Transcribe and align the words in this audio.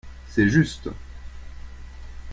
C'est 0.29 0.49
juste. 0.49 0.89